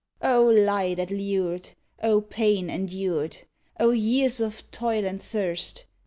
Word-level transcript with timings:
O 0.23 0.43
lie 0.47 0.95
that 0.95 1.11
lured! 1.11 1.69
O 2.01 2.21
pain 2.21 2.71
endured! 2.71 3.37
O 3.79 3.91
years 3.91 4.39
of 4.41 4.63
toil 4.71 5.05
and 5.05 5.21
thirst! 5.21 5.85